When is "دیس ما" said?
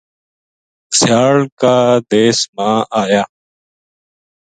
2.09-2.69